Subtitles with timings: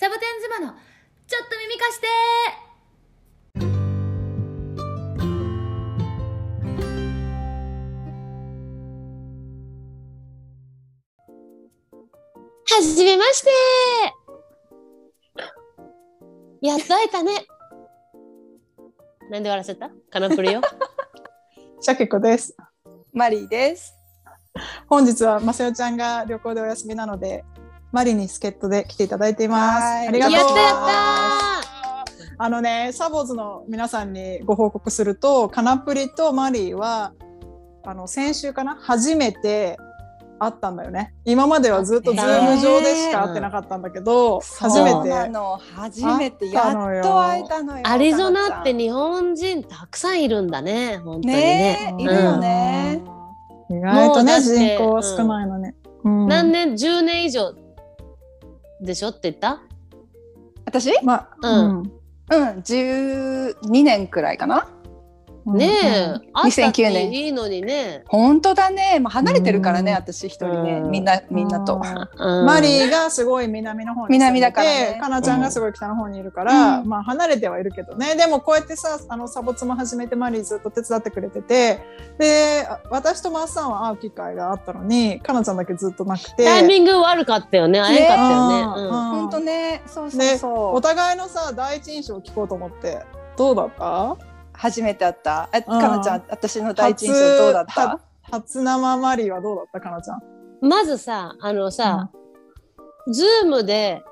[0.00, 0.76] サボテン妻の
[1.26, 2.06] ちょっと耳貸して。
[12.76, 13.50] はじめまして。
[16.62, 17.32] やっと会えたね。
[19.32, 19.90] なんで笑わせた？
[20.12, 20.60] カナプリよ
[21.82, 22.56] シャケコです。
[23.12, 23.92] マリーです。
[24.88, 27.44] 本日はまさよちゃんが旅行でお休みなので、
[27.92, 29.82] マリに助っ人で来ていただいています。
[29.82, 31.38] はいありがとうやったやっ
[32.40, 37.12] あのね、サボーズの皆さんにご報告すると、カナプリとマリーは、
[37.84, 39.76] あの先週かな、初めて
[40.38, 41.14] 会ったんだよね。
[41.24, 45.28] 今まではずっとズーム上でしか会ってなかったんだけど、初めそうなて。
[45.30, 47.82] の初めてや会ったのよっと会えたのよ。
[47.82, 53.02] たアリゾナってか日本人たくさんいるんだね本当にねねいるよね。
[53.68, 53.78] うん。
[53.78, 55.70] 意外とね、人口は少ないのに。
[56.04, 57.52] うん何年？10年以上
[58.80, 59.08] でしょ？
[59.08, 59.60] って言った？
[60.64, 60.92] 私？
[61.04, 61.92] まあ、うん
[62.30, 64.68] うん、十二年くらいかな。
[65.46, 68.98] うんねえ、うんあったって2009年いいのにね、本当だね。
[69.00, 69.98] まあ離れてるからね、うん。
[69.98, 71.04] 私一人ね、うんみん。
[71.04, 71.80] なみんなと。
[72.16, 72.46] うん。
[72.46, 74.98] マリーがすごい南の方に南だからね。
[75.00, 76.88] かなちゃんがすごい北の方にいるから、うん。
[76.88, 78.14] まあ離れてはいるけどね。
[78.16, 81.78] でもこうやってさあのサボツも始めてマリーずっと手伝ってくれてて
[82.18, 86.44] であ私とマッサンは会う機会があったのにかなちゃんだけずっとなくて。
[86.44, 87.80] タイミング悪かったよね。
[87.80, 88.48] 会えんかったよ
[88.84, 88.90] ね。
[88.90, 90.76] 本当ね、そうそうでそう。
[90.76, 93.02] お互いのさ第一印象を聞こうと思って。
[93.36, 94.16] どうだった？
[94.58, 95.48] 初めて会った。
[95.52, 97.90] え、うんかなちゃん、私の第一印象どうだった？
[97.92, 98.00] 初？
[98.30, 100.20] 初生マリーはどうだったかなちゃん？
[100.60, 102.10] まずさあのさ、
[103.10, 104.02] ズームで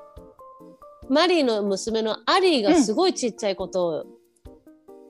[1.09, 4.05] マリーの娘のアリーがすごいちっちゃいこと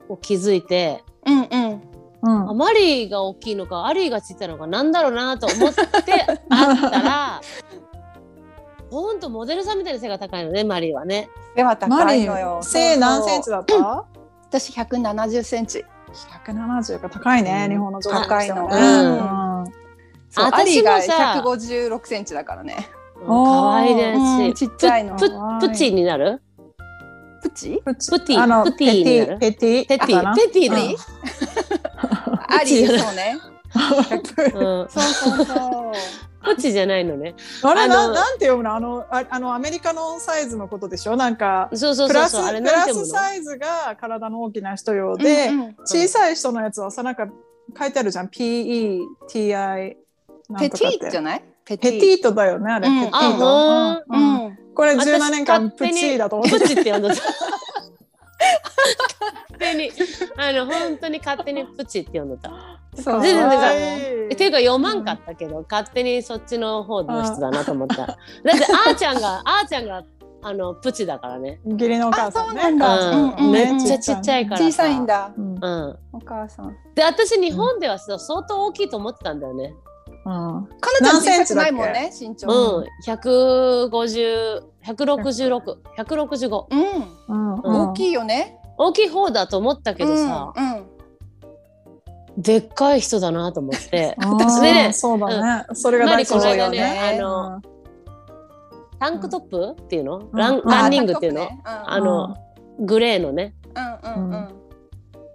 [0.08, 1.82] を気づいて、うんうん。
[2.20, 7.40] うんあマリーが大きいのかアリーがちっちゃいのかなんだろうなと思って会ったら
[8.90, 11.28] ほんとモデルさんみたいな背が高いのねマリーはね。
[11.54, 12.64] 背は高いのよー。
[12.64, 13.58] 背何センチだ？
[13.58, 14.04] だった？
[14.50, 15.84] 私百七十センチ。
[16.44, 17.70] 170か高いね、うん。
[17.72, 18.68] 日本の女性高いの。
[18.68, 19.72] としてはね
[20.30, 22.88] そう私もアリーがさ百五十六センチだからね。
[23.26, 24.54] かわいいですし、うん。
[24.54, 25.16] ちっちゃいの。
[25.16, 26.40] プププチになる？
[27.42, 27.80] プチ？
[27.84, 28.10] プチ。
[28.10, 29.38] プティあのプティになる？
[29.38, 29.86] ペティ。
[29.88, 30.34] ペティ。
[30.34, 30.76] ペティうん。
[30.76, 30.96] ね。
[32.48, 33.36] アリーそうね。
[34.54, 35.92] うん、そうそうそう。
[36.42, 37.34] プチじゃないのね。
[37.62, 38.74] あれあのななんて読むの？
[38.74, 41.16] あのああのアメリカのサイズのことでしょ？
[41.16, 43.06] なんかそうそうプラスそうプラなんて読むの？
[43.06, 45.76] スサイズが体の大きな人用で、うんうん。
[45.84, 47.28] 小さい人のやつはさなんか
[47.78, 49.96] 書いてあるじゃん？PETI
[50.48, 50.98] なんペとかって。
[50.98, 51.44] ティじゃない？
[51.64, 53.00] ペ petite だよねあれ、うん。
[53.04, 54.58] ペティーあト、ほうん。
[54.74, 56.60] これ私17年間プチーだと思って。
[56.60, 57.08] プチって呼んだ。
[57.08, 57.24] 勝
[59.58, 59.90] 手に
[60.36, 62.50] あの本当に勝手にプチって呼んでた。
[63.02, 67.96] そう 全然かわいえっていうか読まんかったけど、勝手にそっちの方の人だなと思った。
[68.06, 70.02] だってあーちゃんがあーちゃんが
[70.42, 71.60] あのプチだからね。
[71.64, 74.64] 義理のお母さんねあそうなんだうんうんうんめっちゃちっちゃいからさ。
[74.64, 75.06] 小さいん。
[75.06, 75.32] だ。
[75.36, 75.98] うんうんうん。
[76.12, 76.76] お母さん。
[76.94, 79.74] で私日本ではさ相当大きいと思ってたんだよね。
[80.24, 80.66] かな
[81.00, 82.48] ちゃん小さくないもんね身長。
[82.48, 82.84] うん。
[83.06, 86.68] 百五十百六十六百六十五。
[86.70, 86.80] うん。
[87.28, 88.58] うんうん大きいよね。
[88.76, 90.87] 大きい方だと思ったけどさ、うんうん
[92.38, 94.14] でっかい人だなと思って。
[94.22, 97.60] 私でねそうだね、それが大事だよ間ねねあの
[99.00, 100.30] タンクトップっていうの、ん。
[100.32, 100.68] ランうん。
[100.68, 102.36] ランニングっていうの、ああの、
[102.80, 103.54] グレーのね。
[103.74, 104.48] うんうんうん。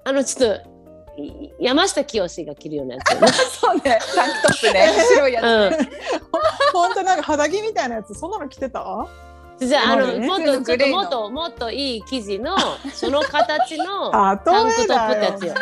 [0.05, 0.73] あのちょっと
[1.21, 3.27] い山下清が着るようなやつよね。
[3.61, 3.99] そうね。
[4.15, 4.89] タンクトップね。
[5.15, 5.89] 白いやつね。
[6.73, 9.07] 本当になんか肌着みたいなやつそんなの着てた？
[9.59, 12.55] じゃああのもっとちょっともっともっといい生地の
[12.93, 15.53] その形のあタンクトップってやつよ。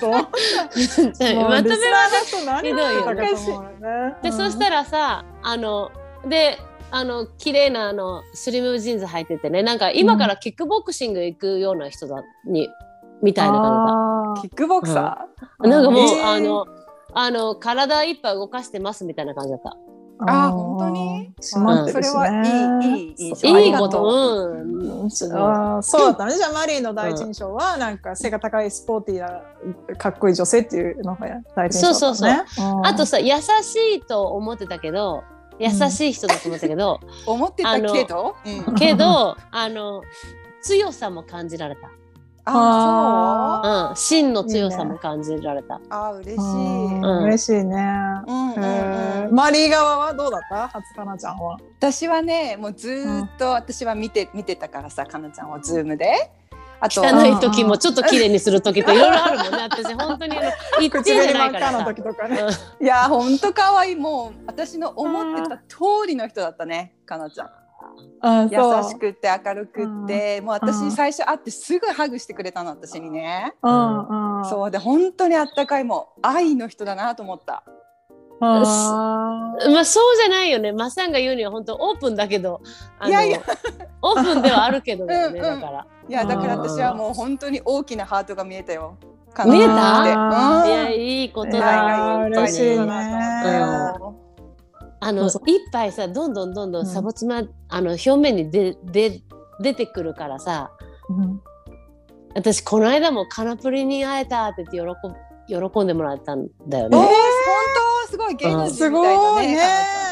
[0.00, 0.12] そう
[1.48, 2.08] まとめは
[2.44, 4.16] 何ひどいよだかと思うよね。
[4.22, 5.90] で、そしたらさあの
[6.26, 6.58] で
[6.90, 12.68] あの綺麗なあのスリムジーンズ履いててねなんか今からキックボクシング行くような人だに
[13.22, 14.48] みたいな感じだ。
[14.48, 15.26] キックボクサ
[15.60, 16.26] なんかもう、えー。
[16.26, 16.66] あの、
[17.14, 19.76] あの、体いっぱい動かしてますみたいな感じだった。
[20.18, 21.32] あー本当に？
[21.42, 24.66] 閉まってるしれはいねいいいいいこと、う。
[25.02, 25.10] うん。
[25.10, 26.36] すごいあーそうだったね。
[26.36, 32.44] じゃあマリーの第一印象は、なんか背が高いスポーティーなかっこいい女性っていうのが第一印象だったね。
[32.84, 33.30] あとさ、優
[33.62, 35.22] しいと思ってたけど、
[35.58, 38.34] 優しい人だと思ったけど、 思ってたけど？
[38.68, 40.02] うんけど、あの、
[40.62, 41.88] 強さも感じられた。
[42.46, 43.92] あ、う？
[43.92, 43.96] ん。
[43.96, 45.76] 真の強さも感じられた。
[45.76, 45.86] そう。
[45.90, 46.36] あ、嬉しい。
[46.36, 47.76] ううんん嬉しいね。
[48.26, 48.64] うんうん。
[48.64, 50.68] えーマリー側はどうだった？
[50.68, 51.58] 初かなちゃんは。
[51.78, 56.30] 私はね、もうずーっと私は見て見てたからさ、かなちゃんをズームで。
[56.78, 57.00] あと。
[57.02, 59.58] 汚い時もちょっと綺麗にする時といろいろあるもんね。
[59.68, 60.50] 私本当にあの
[60.80, 61.94] 一定じ唇ゃないからさ真っ赤の。
[61.94, 62.38] 時とかね。
[62.80, 67.50] いや本当可愛いもう私の思ってた通りの人だったねかなちゃんあ
[68.22, 68.48] 優
[68.88, 70.90] しくって明るくって、もう私うん。
[70.90, 73.54] 最初会ってすぐハグしてくれたの私にね。
[73.62, 74.44] うんうん。
[74.44, 77.62] そうで本当にあったかいもう愛の人だなと思った。
[78.40, 79.72] あー。
[79.72, 80.72] まあそうじゃないよね。
[80.72, 82.60] マッサンが言うには本当オープンだけど、
[82.98, 83.40] あのいやいや。
[84.02, 85.14] オープンではあるけどね。
[85.28, 85.40] うんうん。
[85.42, 85.86] だから。
[86.08, 88.96] いやだからうん私はもう本当に大きなハートが見えたよ。
[89.44, 90.66] 見えた？
[90.66, 92.16] いやいいことだ。
[92.26, 92.86] 嬉しいね
[95.00, 99.22] あのそう一杯さどんどんどんどうんんサボツマ、あの表面にでで
[99.60, 100.70] 出てくるからさ。
[101.08, 101.40] うん
[102.34, 104.94] 私この間もカナプリに会えたって言って
[105.48, 107.08] 喜ん喜んでもらったんだよえー、本ね。
[108.04, 108.10] 当？
[108.10, 109.40] すごい芸能人みたいだね。
[109.40, 109.56] すごいね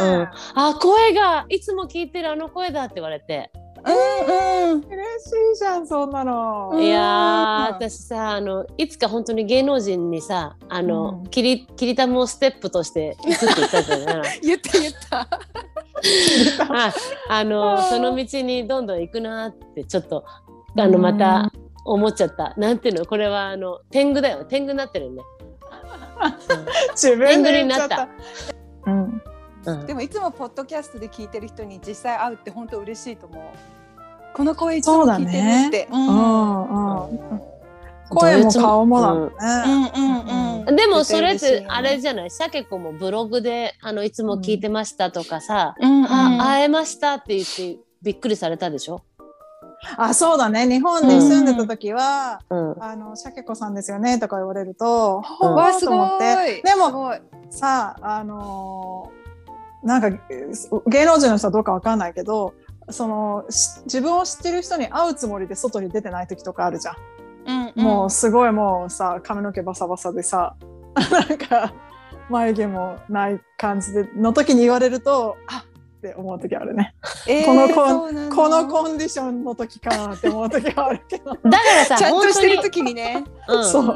[0.00, 3.50] うんあ声がいつも聞いてるあの声だって言われて。
[3.86, 4.80] うんうん。
[4.80, 4.92] 嬉
[5.24, 6.70] しいじゃんそんなの。
[6.72, 6.82] うん。
[6.82, 11.30] いやー私さあのいつか本当に芸能人にさあの、うん。
[11.30, 14.40] キリキリタムをステップとして行くって言ったじゃない。
[14.42, 15.28] 言った言った。
[16.68, 16.94] あ
[17.28, 20.24] あのその道にどんどん行くなってちょっと
[20.76, 21.50] あのまた
[21.84, 22.54] 思っちゃった。
[22.56, 23.06] なんていうの？
[23.06, 24.44] これはあの天狗だよ。
[24.44, 25.22] 天狗になってるよね、
[26.92, 27.88] 自分で言っちゃっ。
[27.88, 28.08] 天狗になった。
[28.86, 29.22] うん。
[29.66, 33.44] うんでもいつもポッドキャストで聞いてる人に実際会うって本当嬉しいと思う。
[34.34, 35.88] この声いつも聞いてるって。
[35.90, 37.40] ううんんうん。
[38.10, 39.30] 声も顔もだね。
[39.66, 40.76] うんうんうん。
[40.76, 42.30] でもそれってあれじゃない？
[42.30, 49.02] シャケ子もブログであのいつも聞いてましたとかさ、うんうんあ会えましたって言ってびっくりされたでしょ、
[49.96, 50.68] あ、そうだね。
[50.68, 56.58] 日本に住んでた時は、うん、あの、シャケ子さんですよねとか言われると、うんほわあすごーと思って。
[56.58, 56.62] い。
[56.62, 57.14] ですも。
[57.50, 59.23] さあ、あのー
[59.84, 60.10] なんか
[60.86, 62.54] 芸能人の人はどうかわかんないけど、
[62.90, 66.96] そのし自分を知ってる人に会うつもりで外に出てない時とかあるじゃん。
[67.76, 70.56] うんもうすごいもうさ髪の毛バサバサでさ
[71.28, 71.74] なんか
[72.30, 75.64] 眉毛もない感じでの時に言われるとあ
[75.98, 76.94] って思う時あるね。
[77.28, 81.32] えーこのコンこのコンディションの時かなって思う時はあるけど。
[81.32, 83.24] だからさ ちゃんとしてる時にね。
[83.48, 83.94] うんそう。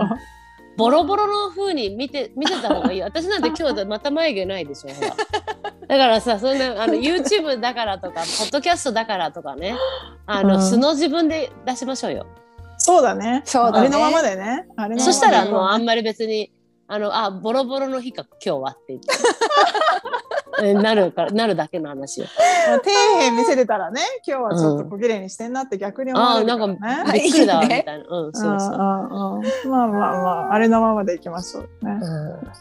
[0.78, 2.98] ボロボロの風に見て 見てた方がいい。
[2.98, 5.10] よ私なんて今日また眉毛ないでしょほら。
[5.88, 9.74] だからさそんなあの YouTube だからとか ポッドキャストだからとかね。
[10.26, 10.62] あの、うん。
[10.62, 12.26] 素の自分で出しましょうよ、
[12.78, 13.42] そうだね。
[13.44, 13.78] そうだね。
[13.80, 14.44] ありのままでね。
[14.44, 15.00] ありのままで。
[15.00, 16.52] そしたらもうああんまり別に
[16.90, 19.08] あのあボロボロの日か今日はって言って。
[20.60, 22.26] えなるからなるだけの話よ。
[22.26, 22.90] 底
[23.20, 26.78] 辺見せてたらね今日はちょっと小綺麗にしてんなって逆に思われるからね。
[26.82, 28.04] あーびっくりだわみいいねたいな。
[28.08, 29.70] うん そうそう、うんうんうん。
[29.70, 31.98] まあまあまあありのままでいきましょうね。
[32.00, 32.08] う
[32.44, 32.52] ん。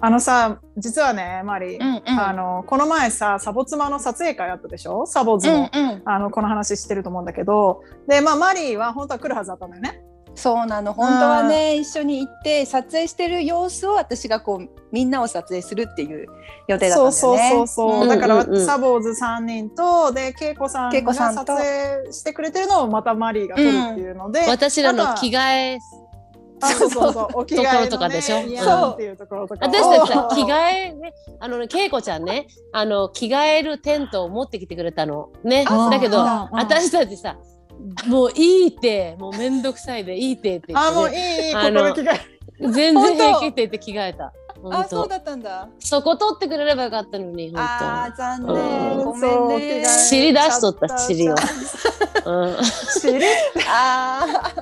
[0.00, 2.20] あのさ実はねマリー、うんうん。
[2.20, 5.06] あのこの前さサボ妻の撮影会あったでしょ？
[5.06, 6.02] サボズの,、うんうん。
[6.04, 7.82] あのこの話してると思うんだけど。
[8.08, 10.02] でまあマリーは本当は来るはずだったんだよね。
[10.34, 10.92] そうなの。
[10.94, 16.26] 本当はね一緒に行って撮影してる様子を私がこうみんなを撮影するっていう
[16.68, 17.50] 予定だったんだそうよね。
[17.50, 18.08] そうそうそう、ん。
[18.08, 18.66] だから、うんうんうん。
[18.66, 21.40] サボーズ3人とで恵子さん恵子がさんと。
[21.44, 25.78] 撮影してくれてるのをまたマリーが撮るっていうので、私らの着替替え。
[26.64, 27.12] あそうそう。
[27.12, 27.28] そう。
[27.34, 28.38] お着替えところとかでしょ？
[28.40, 29.66] いやっていうところとか。
[29.66, 31.12] 私たちさお着替えね。
[31.40, 35.64] あのね恵子ちゃんねあの着替えるテントを持ってきてくれたのね。
[35.68, 35.98] あだ。
[35.98, 36.48] けどうんうん。
[36.52, 37.36] 私たちさ
[38.06, 40.72] もういいってもうめんどくさいでいいってって。
[40.72, 42.20] 言あもうって、いいいいこあのこで着替え
[42.70, 44.32] 全然平気って言って着替えた。
[44.62, 44.78] 本当。
[44.78, 45.68] あそうだったんだ。
[45.80, 48.98] そこ取ってくれればよかったのにあー残う念。
[48.98, 49.04] ん。
[49.04, 49.80] ごめんね。
[49.80, 49.84] え。
[49.84, 51.34] 尻出しとった尻を。
[51.34, 51.46] 本
[52.24, 53.24] 当、うん、尻
[53.68, 54.52] あ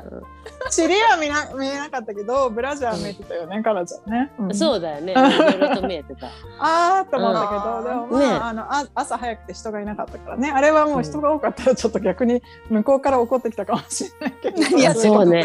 [0.71, 4.55] 尻は見な見えなかったけどブラジャー見えてたよね、彼女ね、うん。
[4.55, 5.12] そうだよね。
[5.12, 6.29] いろいろと見えてた。
[6.59, 7.55] あーと思ったけ
[7.95, 8.21] ど、うん。
[8.21, 10.50] でもまあ,、ねあのあ朝早くて人がいなかったからね。
[10.50, 14.62] あれはもう人が多かったらちょっと逆に向こうから怒ってきたかもしれないけど。
[14.79, 15.45] いやそうね、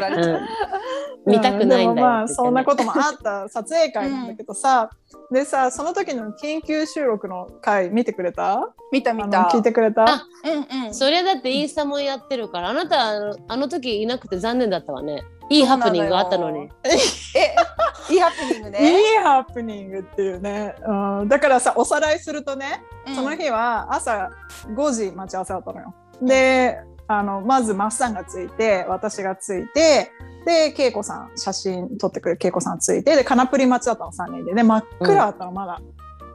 [1.25, 4.89] 見たくないんだよでもまあそんなこともあった撮影会なんだけどさ、
[5.31, 8.69] でさその時の緊急収録の回見てくれた？
[8.91, 9.49] 見た見た。
[9.51, 10.05] 聞いてくれた？
[10.07, 10.93] あうんうん。
[10.93, 12.69] そりゃだってインスタもやってるから。
[12.69, 15.14] あなたあのあの時いなくて残念だったわね
[15.49, 16.69] いいハプニングあったのに。
[16.85, 19.01] えいいハプニングいね。
[19.13, 24.29] いハプニングっていうね、うん、だからさおさらいするとねその日は朝
[24.67, 25.93] 5時待ち合わせだったのよ。
[26.21, 30.11] であのまずマッサンがついて私がついて
[30.45, 34.53] で恵子さん写真撮ってくれる恵子さんついてでカナプリ待ちだったの3人で。
[34.55, 35.81] で真っ暗だったのまだ。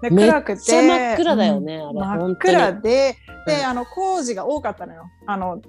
[0.03, 0.89] で暗くて。
[0.89, 1.97] 真っ暗だよねうん。
[1.97, 3.55] 真っ本暗でうん。
[3.55, 5.05] であの工事が多かったのよ。
[5.27, 5.61] あの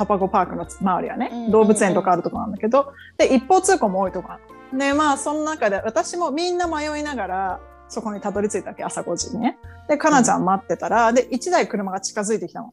[0.00, 1.50] パパゴパークの周りはね、うんうんうん。
[1.50, 4.30] 動物園とかあるとこなんだけどで一方通行も多いとこ
[4.72, 9.58] でまあその中で私もみんな迷いながらそこにたどり着いたわけ朝5時にね。
[9.88, 12.72] でかなちゃん待ってたら、で1台車が近づいてきたの。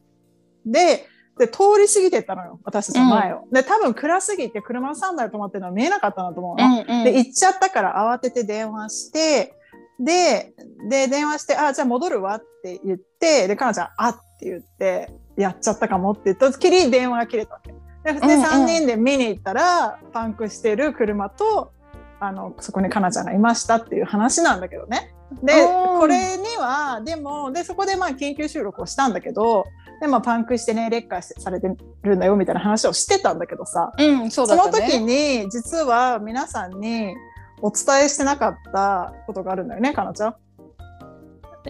[0.64, 1.06] で
[1.38, 7.04] で通り過ぎてったのよ私たちの前を、で多分暗すぎて車3台止まってるのは見えなかったなと思うの、うんうん。
[7.04, 9.54] で行っちゃったから慌てて電話して
[10.00, 10.54] で
[10.88, 17.72] で電話して「あじゃあ戻るわ」って言ってでかなちゃん「あ」って言ってやっちゃったかもって言ったきり電話が切れたわけ。
[18.04, 21.72] ででうんうん3人で見に行ったらパンクしてる車と
[22.20, 25.14] あのそこにかなちゃんがいましたっていう話なんだけどね。
[25.42, 29.66] でうんこれにはでもでそこでまあ緊急収録をしたんだけど
[30.00, 31.68] で、まあ、パンクしてね劣化されて
[32.02, 34.90] るんだよみたいな話をしてたんだけどさうん、そうそのだったね。
[34.90, 37.14] 時に実は皆さんに
[37.60, 40.34] お伝えしてなかったことがあるんだよねかなちゃん。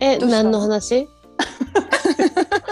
[0.00, 1.08] え、何の話？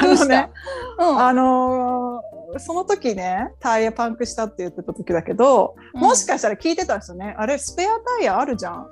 [0.00, 0.50] あのね
[0.98, 1.18] うん。
[1.20, 8.86] あのーその時ねタイヤパンクしたって言ってた時だけど、もしかしたら聞いてた人ねあれスペアタイヤあるじゃん。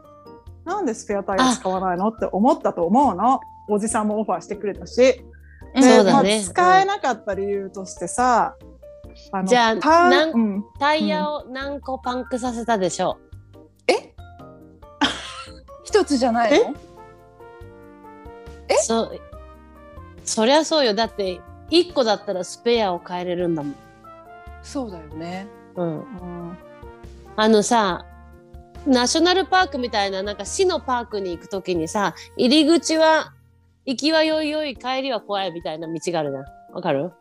[0.67, 3.41] なんでスペアタイヤ使わないのって思ったと思うの。
[3.71, 5.25] おじさんもオファーしてくれたし、で
[5.81, 6.37] そうだね。
[6.37, 8.55] まあ使えなかった理由としてさ、
[9.33, 10.65] あのじゃあパンなんうん。
[10.79, 13.19] タイヤを何個パンクさせたでしょ
[13.87, 14.13] え？
[15.85, 16.73] 一つじゃないの？
[16.73, 16.75] う
[18.83, 19.21] そう
[20.25, 20.95] そりゃそうよ。
[20.95, 21.41] だって
[21.71, 23.75] 1個だったらスペアを変えれるんだもん、
[24.63, 25.47] そうだよね。
[25.77, 26.59] うん、うん。
[27.37, 28.05] あのさ
[28.87, 33.33] ナショナルパークみたいななんか市のパークに行くときにさ入り口は
[33.87, 36.45] 行きはよいよい帰りは怖いみたいな道があるじゃん。
[36.75, 37.13] わかる？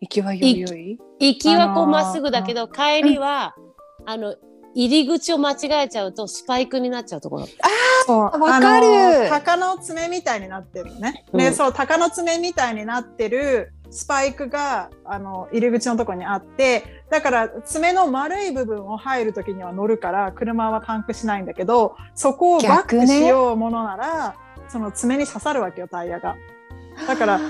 [0.00, 0.98] 行きはよいよい？
[1.20, 3.54] 行きはこあのーうまっすぐだけど、帰りは、
[4.04, 4.34] あの
[4.74, 7.46] 入り口を間違えちゃうとスパイクになっちゃうところ。
[8.06, 8.18] そう。
[8.18, 9.28] わかる。
[9.28, 11.24] 鷹の爪みたいになってるのね。
[11.32, 11.54] で、うん。
[11.54, 24.36] そう鷹の爪みたいになってるスパイクがあの入り口のところにあってだから爪の丸い部分を入る時には乗るから車はパンクしないんだけどそこをバックしようものなら、
[24.68, 26.36] その爪に刺さるわけよタイヤが。
[27.06, 27.40] だから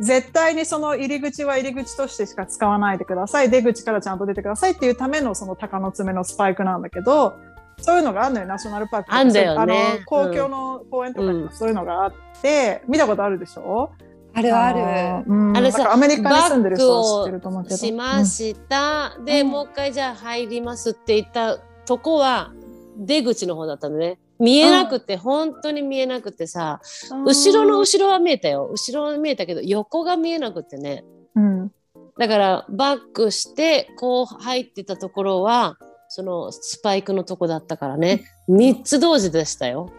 [0.00, 3.50] 絶対にその入り口は入り口としてしか使わないでください。
[3.50, 7.36] 出口からちゃんと出てくださいっていうためのその鷹の爪のスパイクなんだけど
[7.78, 8.46] そういうのがあるのよ。
[8.46, 9.60] ナショナルパークあんだよね。
[9.60, 9.66] あ
[9.98, 13.90] の公共の公園とかにもそういうのがあって、見たことあるでしょ？
[14.32, 15.28] あるある。
[15.28, 17.76] のうん、あれさアメリカに住んでる人は知ってると思うけど。
[17.76, 19.48] しました、で、うん。
[19.48, 22.52] もう一回じゃあ入りますって言ったとこは
[22.96, 26.80] 出口の方だったのね見えなくて、本当に見えなくてさ
[27.24, 28.68] 後ろの後ろは見えたよ。
[28.70, 31.04] 後ろは見えたけど横が見えなくてね。
[31.34, 31.72] うん、うん
[32.20, 35.78] だからバックしてこう入ってたところは
[36.08, 38.24] そのスパイクのとこだったからね。
[38.50, 39.90] 3つ同時でしたよ。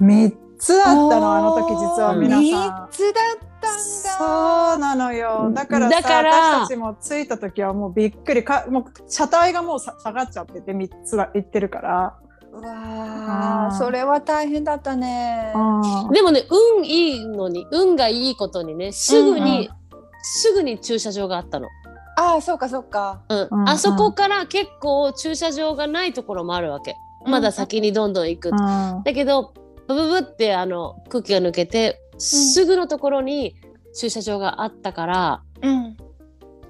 [0.00, 2.88] 3つあったのあの時実は皆三さん。
[2.90, 3.78] つだったんだ。
[3.78, 5.50] そうなのよ。
[5.54, 8.44] だからさだから私たちも着いた時はもうびっくり。
[8.44, 12.18] かもう車体がもうさ下がっちゃってて3つは行ってるから、
[12.56, 15.52] うわそれは大変だったね。
[15.54, 16.44] うんでもね
[16.78, 19.84] 運いいのに運がいいことにねすぐに、うん
[20.26, 21.68] すぐに駐車場があったの。
[22.16, 23.20] ああ、そうかそうか。
[23.28, 26.96] うんうんあそこから結構駐車場がないところもあるわけ。
[27.26, 28.48] まだ先にどんどん行く。
[28.48, 29.52] うんだけど
[29.86, 33.54] ブブブってあの空気が抜けてすぐのところに
[33.94, 35.96] 駐車場があったから、うん。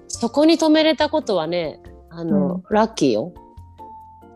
[0.08, 3.32] そこに止めれたことはねあの、うんラッキーよ。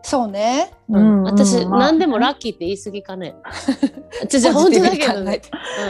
[0.01, 0.71] そうね。
[0.89, 1.23] うん。
[1.23, 1.79] 私、まあ。
[1.79, 3.35] 何でもラッキーって言い過ぎかね。
[4.27, 5.41] ち本当だけどね。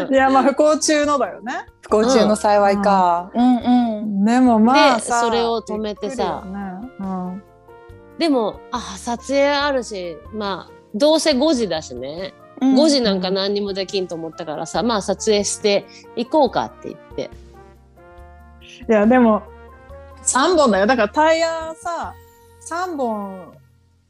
[0.07, 0.13] うん。
[0.13, 1.65] いやまあ不幸中のだよね。
[1.81, 3.31] 不幸中の幸いか。
[3.33, 3.57] うん。
[3.57, 4.25] うん。
[4.25, 6.43] でもまあそれを止めてさ。
[6.45, 6.89] ね。
[6.99, 7.43] うん。
[8.19, 15.85] でもあ撮影あるしまあどうせ5時だしね、5時なんか何にもできんと思ったからさまあ撮影して
[16.17, 17.29] 行こうかって言って。
[18.87, 19.43] いやでも
[20.23, 20.85] 3本だよ。
[20.85, 22.13] だからタイヤさ
[22.69, 23.53] 3本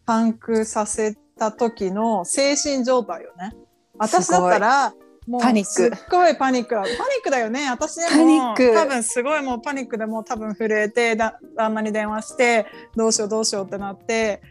[0.09, 3.53] パンクさせた時の精神状態よね。
[3.99, 4.93] 私だったら
[5.27, 5.69] もうパニック。
[5.71, 7.69] すっごいパニックだパニックだよね。
[7.69, 8.09] 私でも。
[8.09, 8.73] パニック。
[8.73, 14.41] 多分すごいもうパニックでもう多分震えてだ旦那に電話してどうしようどうしようってなって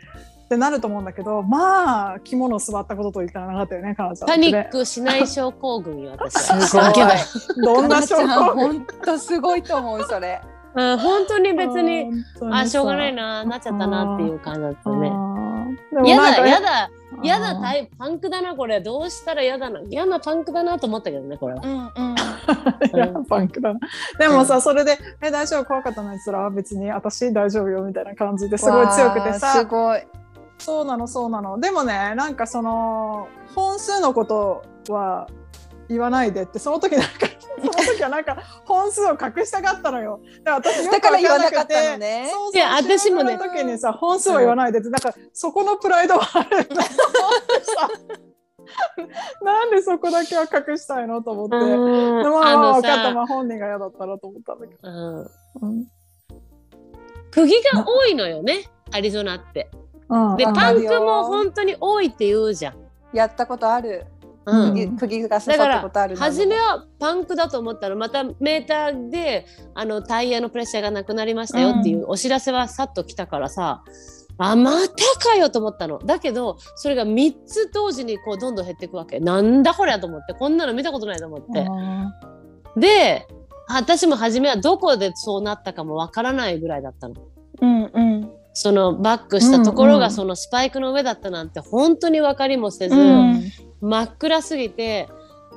[0.44, 6.60] ってなると思うんだけどまあ肝の座ったことと言ったらなかったよね彼女パニックしない症候群よ私は。
[6.62, 7.64] すごい。
[7.64, 8.54] どどんな症候群？
[8.54, 10.40] 本当すごいと思うそれ。
[10.74, 15.10] うん本当に別にあしょうがないななっちゃったなっていう感じだったね
[15.68, 16.46] うんでやだ。
[16.46, 16.90] やだ
[17.22, 18.80] やだうんタイパンクだなこれ。
[18.80, 19.80] どうしたらやだな。
[19.88, 21.62] 嫌なパンクだなと思ったけどねこれは。
[21.64, 21.74] うんう
[22.12, 22.14] ん。
[22.94, 23.80] いやパンクだな。
[24.18, 25.64] でもさ、それで「え大丈夫？
[25.64, 26.48] 怖かったの?」につら。
[26.50, 30.00] 別に私大丈夫よみたいな感じですごい強くてわあすさごい。
[30.58, 31.58] そうなのそうなの。
[31.60, 35.28] でもねなんかその本数のことは
[35.88, 37.10] 言わないでってその時なんか
[37.58, 40.20] その時はなんか 本数を隠したかったのよ。
[40.44, 46.68] だから私だから言わなくてたのねそうそういや私もねの時にさ本数を言わないでってなんかそこのプライドはある
[49.42, 51.56] なんでそこだけは隠したいのと思って。
[51.56, 51.60] う
[52.20, 54.80] んでもまあ分かった、さまあ、本人が嫌だったらと思ったんだけど。
[54.82, 55.86] うんうん
[57.30, 59.70] 釘が多いのよねアリゾナって。
[60.08, 62.74] うんであパンクも本当に多いって言うじゃん。
[63.12, 64.06] やったことある。
[64.48, 64.74] うん。
[64.74, 73.82] 釘釘が刺さったことあるな初めはパンクだと思ったのまたメーターであのタイヤのプレッシャーがなくなりましたよっていうお知らせはさっと来たからさ、
[74.38, 75.98] あまたかよと思ったの。
[75.98, 79.20] だけどそれが3つ同時にこうどんどん減っていくわけ。
[79.20, 83.26] なんだこれやと思ってこんなの見たことないと思って、で
[83.68, 87.14] 私も初めはどこでそうなったかもわからないぐらいだったの。
[87.60, 90.00] うんうんそのバックしたところうんうん。
[90.00, 93.44] がそのスパイクの上だったなんて本当に分かりもせず、うん。
[93.80, 95.08] 真っ暗すぎて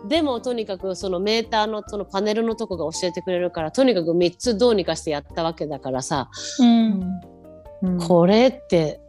[0.08, 6.30] でもとにかくそのメーターのそのパネルのとこが教えてくれるからとにかく3つどうにかしてやったわけだからさ、
[6.60, 7.98] うん。
[7.98, 9.00] これって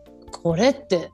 [0.43, 1.11] これって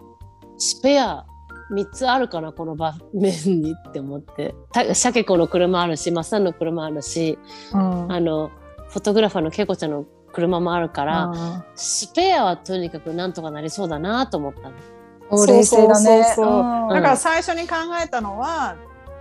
[0.58, 1.26] スペア
[1.73, 4.54] 3つあるかなこの場面にって思って。
[4.73, 7.40] たシャケ子の車あるしマッサンの車あるし
[7.73, 8.12] うん。
[8.12, 8.52] あの
[8.88, 14.75] フォトグラファーのケイコちゃんの車もあるから、あスペアはとにかくなんとかなりそうだなと思ったの。
[15.30, 18.76] お冷静だねそうそうそうそううんーだから最初に考えたのは、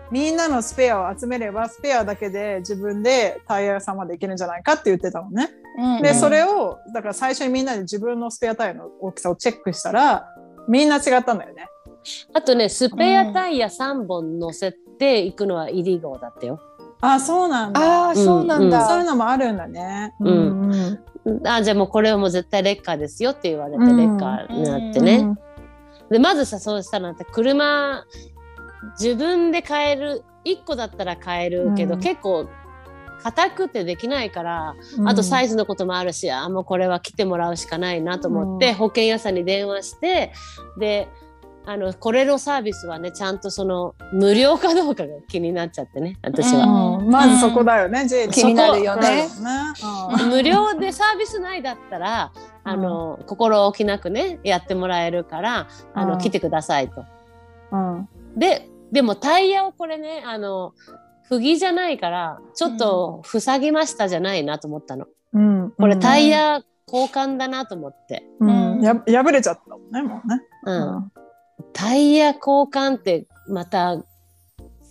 [0.10, 5.50] みんなのスペアを集めればスペアだけで自分でタイヤ屋さんまで行けるんじゃないかって言ってたのね。
[5.78, 10.26] うんで、それをだから最初にみんなで自分のスペアタイヤの大きさをチェックしたら
[10.68, 11.68] みんな違ったんだよね。
[12.34, 16.60] あとねスペアタイヤ3本乗せて行くのはイリゴーだったよ。
[17.02, 18.08] あ、そうなんだ。
[18.08, 20.14] ああそうなんだ、そういうのもあるんだね。
[20.20, 20.72] うん。
[20.72, 21.00] うん
[21.46, 25.36] あじゃあもうこれはもう絶対レッカーですよって言われてレッカーになってね。
[26.10, 28.06] でまずさそうしたら車
[28.98, 32.00] 自分で買える1個だったら買えるけど、うん。
[32.00, 32.48] 結構
[33.24, 35.10] 硬くてできないから、うん。
[35.10, 38.76] あとサイズのこともあるしあもうこれは来てもらうしかないなと思って、うん。
[38.76, 40.32] 保険屋さんに電話して
[40.78, 41.10] で
[41.70, 46.64] あのこれのサービスはねちゃんとその無料かどうかが気になっちゃってね私は。
[46.64, 47.10] うん。
[47.10, 49.28] まずそこだよね、J 気になるよね。
[49.28, 52.32] そこだよね無料でサービス内だったら、
[52.64, 56.20] あの心置きなくねやってもらえるからあの、うん。
[56.20, 57.04] 来てくださいと。
[57.74, 57.96] うん。
[57.96, 60.74] うんででもタイヤをこれねあの
[61.28, 65.08] 釘じゃないからちょっと塞ぎましたじゃないなと思ったの。
[65.34, 65.74] うん。
[65.78, 68.24] これタイヤ交換だなと思って。
[68.40, 68.82] うん。
[68.82, 70.42] や破れちゃったもんね、もうね。
[70.64, 71.12] うん
[71.74, 74.02] タイヤ交換ってまた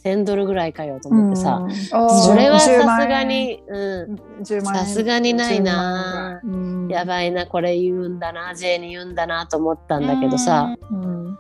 [0.04, 4.84] 1000ドルぐらいかよと思ってさ、おーそれはさ10すがに、うん、10万円。
[4.84, 6.40] さすがにないな。
[6.44, 6.86] 10万円。
[6.86, 11.02] ぐらいやばいなこれ言うんだな J に言うんだなと思ったんだけどさ、うん。
[11.02, 11.38] うん。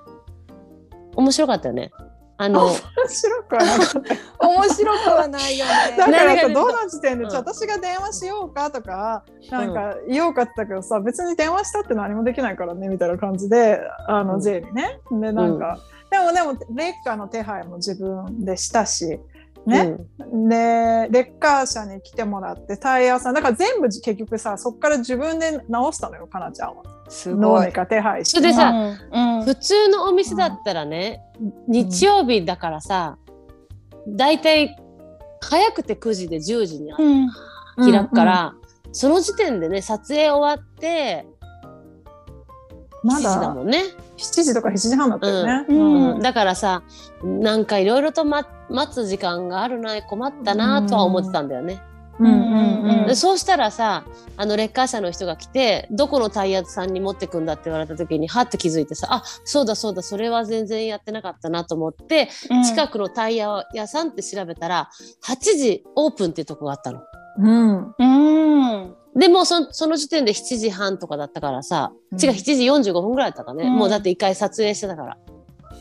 [1.14, 1.92] 面白かったよね。
[2.38, 2.74] あの面
[3.08, 4.02] 白くはなかっ
[4.38, 4.48] た。
[4.48, 5.96] 面白くはないよね。
[5.96, 7.32] だからさどの時点で、うん。
[7.32, 14.40] 私が電話しようかとかなんか言おうかって言ったけどさ、別に電話したって何もできないからねみたいな感じであの、うん。
[14.40, 15.00] J にね。
[15.10, 15.78] でなんか、
[16.10, 19.18] でもでもレッカーの手配も自分でしたし
[19.66, 19.96] ね、
[20.32, 26.82] でレッカー車に来てもらってタイヤさんだから全部結局さそっから自分で直したのよかなちゃんは。
[27.08, 27.40] すごい。
[27.40, 29.38] どうにか手配してそれでさうん。
[29.38, 31.20] うん普通のお店だったらね、
[31.68, 33.18] 日曜日だからさ
[34.08, 34.76] だいたい
[35.40, 37.28] 早くて9時で10時にうん。
[37.92, 38.54] 開くから、
[38.92, 41.26] その時点でね撮影終わって
[43.06, 43.84] 7ま時だだもんね、
[44.16, 46.12] 7時とか7時半だったよね、うん。
[46.12, 46.20] うん。
[46.20, 46.82] だからさ
[47.22, 51.80] なんかいろいろと、ま、待つ時間があるな困ったなとは思ってたんだよね。
[52.18, 53.06] うんうんうん。
[53.06, 54.04] でそうしたらさ
[54.36, 62.28] あのレッカー車の人が来てどこのタイヤさんに持ってくんだって言われた時にはって気づいてさあそうだそうだそれは全然やってなかったなと思って、
[62.64, 64.88] 近くのタイヤ屋さんって調べたら
[65.24, 67.00] 8時オープンっていうとこがあったの。
[67.38, 67.94] うん。
[67.98, 72.18] うんでもうそその時点で7時半とかだったからさ、うん。
[72.22, 73.76] 違う7時45分ぐらいだったかね、うん。
[73.76, 75.18] もうだって一回撮影してたから。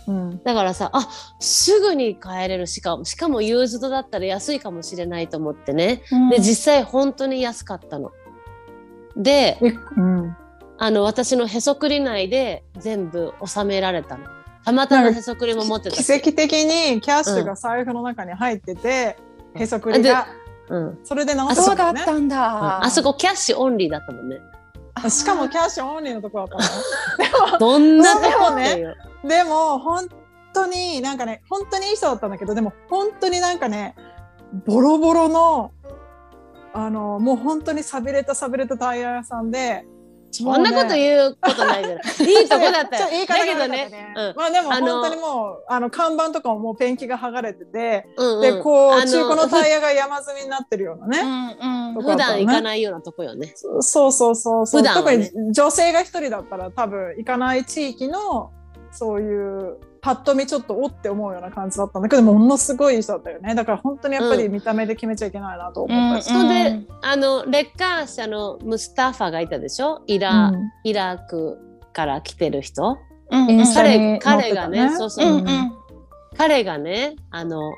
[0.07, 0.41] うん。
[0.43, 6.01] だからさあすぐに帰れるしかもしかもユーズドだったら安いかもしれないと思ってね。
[6.31, 8.11] で実際本当に安かったの。
[9.17, 9.59] で
[10.77, 14.25] あの私のへそくり内で全部収められたの。
[14.63, 15.95] たまたまへそくりも持ってた。
[15.95, 19.17] し奇跡的にキャッシュが財布の中に入ってて、
[19.55, 20.27] へそくりが
[20.69, 22.01] うん、それで直あそうしたんだ。
[22.01, 22.27] ったん。
[22.27, 24.39] だあそこキャッシュオンリーだったもんね。
[25.09, 27.57] しかもキャッシュオンリーのとこだったの？
[27.59, 30.07] どんなとこでもねでも本
[30.53, 33.95] 当になんかね本当にいい人だったんだけどでも本当になんかね
[34.65, 35.71] ボロボロの
[36.73, 39.85] あのもう本当にさびれたさびれたタイヤ屋さんで
[40.43, 42.03] そんなことう言うことないじゃない。
[42.41, 42.99] いいとこだったよ。
[42.99, 44.13] ちょっとだ言い方が悪かったけどね。
[44.15, 44.33] うん。
[44.35, 48.41] まあでもあの本当にもうあの看板とかももうペンキが剥がれてて、うんうん。
[48.41, 51.95] でこう中古のタイヤが山積みになってるようなね、うんうん。
[51.95, 53.53] と普段行かないようなとこよね。
[53.55, 58.51] そうそうそうそう、普段は特ねに女性が一人だったら多分行かない地域の
[58.95, 63.55] そういうパッと見ちょっとおって思うような感じだったんだけどものすごい人だったよね。
[63.55, 66.21] だから本当にやっぱり見た目で決めちゃいけないなと思った。
[66.21, 70.01] し、それで、あのレッカー車のムスタファがいたでしょ？
[70.07, 70.71] イラ、うん。
[70.83, 71.57] イラク
[71.91, 72.97] から来てる人？
[73.31, 73.49] うん。
[73.49, 75.27] インスタに彼彼がね、ねそうそう。
[75.27, 75.31] う。
[75.37, 75.73] んうん。
[76.37, 77.71] 彼がねあの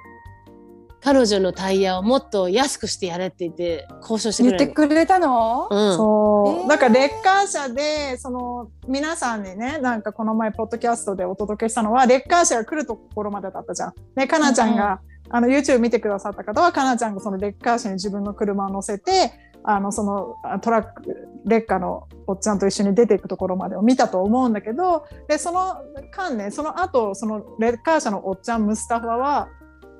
[0.99, 4.67] 彼女のタイヤをもっと安くしてやれって言って交渉してく言って。
[4.67, 5.67] くれたの？
[5.69, 13.93] うん、そう、えーだからレッカー車でその皆さんにねなんかこの前ポッドキャストでお届けしたのはレッカー車が来るところまでだったじゃん。
[14.15, 19.31] でかなちゃんが、あの YouTube 見てくださった方はかなちゃんがそのレッカー車に自分の車を乗せて
[19.63, 21.03] あのそのあトラック
[21.45, 25.81] レッカーのおっちゃんと一緒に出ていくところまでを見たと思うんだけどでその
[26.11, 29.49] 間ねその後そのレッカー車のおっちゃんムスタファは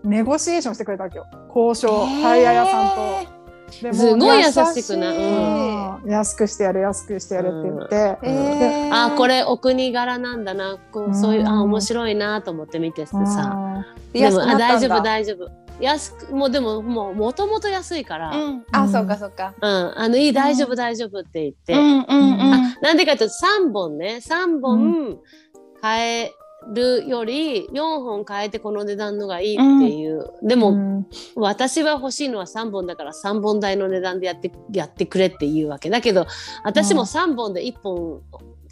[0.08, 1.28] ネゴシエーションしてくれたわけよ。
[1.54, 2.90] 交渉タイヤ屋さん
[3.32, 3.38] と。
[3.82, 8.90] でもすごい優しくな安くしてやれ安くしてやれって言って、えー。
[8.92, 10.78] あこれお国柄なんだな。
[10.92, 14.96] こうそういううんあ面白いなと思って見ててさ、あでも安くなあ大丈ったんだ。
[14.98, 15.52] 夫大丈夫。
[15.80, 18.46] 安くもうでももうもともと安いから、うん。
[18.46, 18.64] うん。
[18.72, 19.54] あ、そうかそうか。
[19.60, 22.54] あのいい大丈夫大丈夫って言って、うんうんうん。
[22.54, 23.36] あなんでかというと
[23.68, 24.20] 3本ね。
[24.22, 25.18] 3本
[25.82, 26.32] 買え
[26.74, 29.64] るより4本買えてこの値段のがいいって
[29.96, 36.26] いう、でも、うん私は欲しいのは3本だから3本代の値段でやってやってくれっていうわけだけど
[36.64, 38.22] 私も3本で1本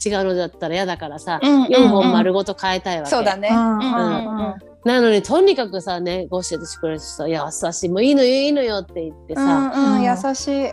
[0.04, 3.50] 違うのだったら嫌だからさ、うん4本丸ごと変えたいわけ、そうだね。
[3.50, 4.46] ううんんうんうん。
[4.48, 4.56] うん。
[4.84, 7.40] なのにとにかくさねごしててくれる人さ優
[7.74, 7.90] しい。
[7.90, 10.72] もういいのよいいのよって言ってさ、うんうん、うん優しい。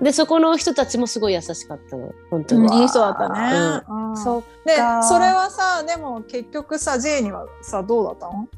[0.00, 2.12] でそこの人たちもすごい優しかったの。
[2.30, 3.82] 本当に、いい人だったね。
[3.88, 4.16] うん。
[4.16, 8.48] そっでかそれはさでも結局さ J にはさどうだったの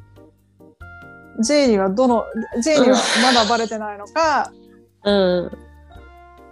[1.40, 2.24] ?J にはどの
[2.62, 4.52] J にはまだバレてないのか。
[5.04, 5.58] うん。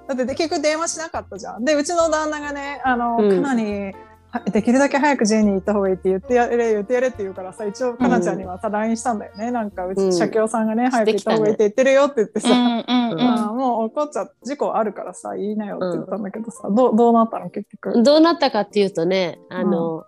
[0.06, 1.64] だって結局電話しなかったじゃん。
[1.64, 3.42] でうちの旦那がねあの、うん。
[3.42, 3.92] かなには
[4.40, 9.50] できるだけ早く J に行った方がいいって言ってやれ言ってやれって言うからさ一応かなちゃんにはさ LINE したんだよね。
[9.50, 10.10] なんかううん。
[10.10, 13.18] ち社協さんがね、早く行った方がいいっしてて言ってるよって言ってさ、うんうんうん。
[13.18, 18.02] まあもう怒っちゃう事故あるからさ言いなよって言ったんだけどさ、どうどうなったの結局？
[18.02, 20.04] どうなったかっていうとねあの、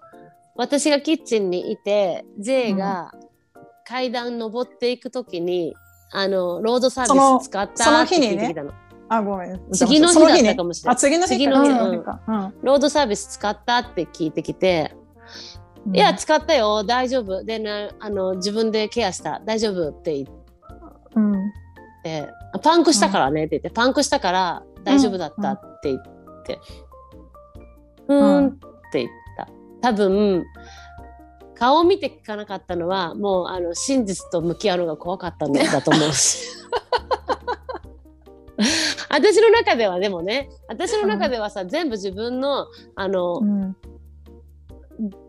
[0.57, 3.13] 私がキッチンにいて J が
[3.87, 5.75] 階段登っていくときに
[6.13, 8.73] あのロードサービス使ったそのってその日にね聞いてきたの、
[9.09, 9.61] あごめん。
[9.73, 10.95] 次の日そだったかもしれない。
[10.95, 11.71] あ次の次の日。
[12.63, 14.95] ロードサービス使ったって聞いてきて、
[15.87, 15.97] うん。
[15.97, 16.85] いや使ったよ。
[16.85, 17.45] 大丈夫。
[17.45, 19.41] でなあの自分でケアした。
[19.45, 20.39] 大丈夫って言っ
[21.17, 21.53] うん。
[22.63, 23.45] パンクしたからね。
[23.45, 26.03] って言って、パンクしたから大丈夫だったって言っ
[26.45, 26.59] て、
[28.09, 28.23] ううん。
[28.23, 28.51] ーんっ
[28.93, 29.49] て言った。
[29.81, 30.45] 多分
[31.55, 36.47] 顔見て聞かなかったのはもうあの真実と向き合うのが怖かったんだと思うし
[39.19, 43.77] 私の中ではでもね私の中ではさ、全部自分のあのう、ん。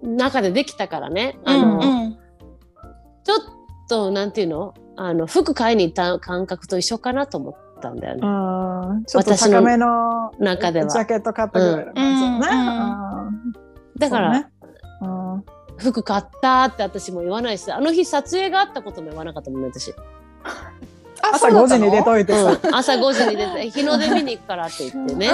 [0.02, 1.38] 中でできたからね。
[1.46, 2.18] あうの、んうん。
[3.24, 3.38] ちょっ
[3.90, 4.74] となんていうの？
[4.96, 8.26] あの服買いに行った感覚と一緒かなと思ったんだよね、う
[9.00, 10.90] んちょっと高めの中では。
[10.90, 12.56] ジャケット買ったぐらいの感じだね。
[12.56, 13.28] うん。
[13.28, 13.54] うん
[13.98, 14.48] だから、ね。
[15.02, 15.46] うん。
[15.78, 19.96] 服買ったって私も言わないしあの日撮影があったことも言わなかったもんね私、あ
[21.34, 22.60] 朝5時に出といてさ。
[22.64, 22.76] うん。
[22.76, 25.30] 朝5時に出て日の出見に行くからって言ってね。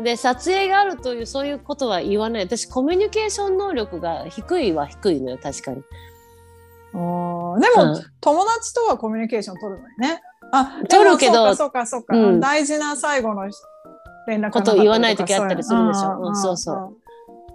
[0.00, 2.44] で撮影があるというそういうことは言わない。
[2.44, 5.82] 私コミュニケーション能力が低いは低いのよ確かに、うん
[6.92, 7.60] でも、うん。
[8.20, 10.22] 友達とはコミュニケーション取るのよね。
[10.52, 12.40] あ取るけどそうかそうかそうか、うん。
[12.40, 13.48] 大事な最後の
[14.26, 16.00] 連絡こと言わない時あったりするでしょ。
[16.00, 16.72] そうんそうそ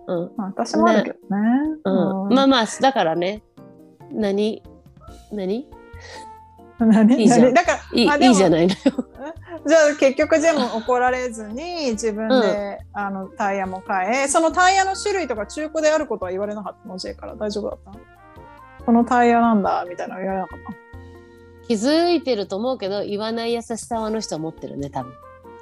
[0.07, 0.13] う。
[0.13, 0.31] うん。
[0.37, 1.43] まあ私もあるけどね。
[1.83, 2.33] うん。
[2.33, 3.43] まあまあだからね。
[4.11, 4.61] 何
[5.31, 5.67] 何？
[5.67, 5.67] 何？
[7.17, 8.79] いいじゃだからいいじゃないのよ。
[9.65, 20.59] じゃあ結局全部怒られずに自分で、あのタイヤも変えそのタイヤの種類とか中古であることは言われなかったの？J から大丈夫だったこのタイヤなんだみたいなの言われなかっ
[21.67, 25.13] 気づいてると思うけど言わない優しさをあの人は持ってるね多分、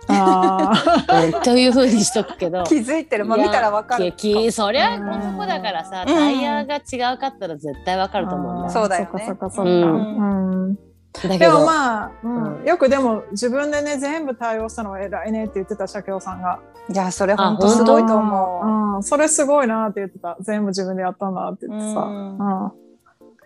[0.05, 2.63] たあというふうにしとくけど。
[2.67, 3.25] 気づいてる。
[3.25, 4.03] まあ見たらわかる。
[4.03, 5.09] いやきそりゃうん。
[5.09, 6.13] 男だからさうん。
[6.13, 9.09] タイヤが違うかったら絶対わかると思うんだそうだよね。
[9.11, 12.59] そっかそっかそっか、うんでもまあ、うん。
[12.59, 12.65] うん。
[12.65, 16.59] よくでも自分でね全部対応したのは偉いねって言ってた社協さんが。
[16.89, 18.65] いや、それ本当すごいと思う。
[18.65, 19.03] うん、うん。
[19.03, 20.37] それすごいなって言ってた。
[20.41, 22.83] 全部自分でやったんだって言ってさ、うん。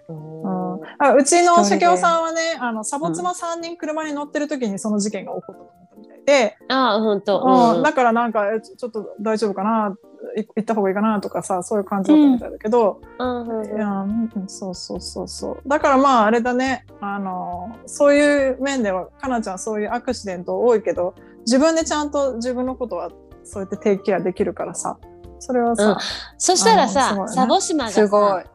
[0.10, 5.87] うちの社協さんはねあのサボ妻3人車に乗ってる時にその事件が起こった
[6.28, 7.78] と思ったみたいで、ああ本当、うん。
[7.78, 9.96] うんだからなんかえちょっと大丈夫かな？
[10.36, 15.70] い行った方がいいかなとかさそういう感じだったみたいだけど、うんうんいやうんそうそうそうそう。
[15.70, 16.86] だからまああれだね。
[17.02, 23.12] あのそういう面ではかなちゃんそういうアクシデント多いけど自分でちゃんと自分のことは
[23.44, 24.98] そうやってテイクケアできるからさ。
[25.40, 26.00] それはさ、
[26.40, 27.28] そしたらさ、ね。
[27.28, 28.44] サボ島がすごい。
[28.44, 28.50] さ。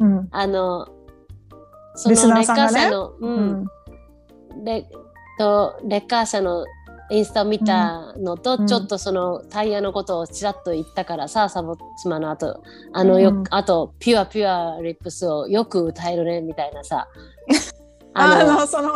[0.00, 0.28] うん。
[0.30, 0.86] あの
[1.94, 2.86] そリスのレッカナーさんがね？
[2.86, 4.62] ー車の、ううん。
[4.62, 4.86] んレ
[5.38, 6.66] とレッカー車の
[7.10, 8.66] インスタを見たのと、うん。
[8.66, 13.44] ちょっとそのタイヤのことをちらっと言ったからさサボ妻の後あのよ、うん。
[13.50, 17.08] あとピュアピュアリップスをよく歌えるねみたいなさ。
[18.14, 18.94] あののその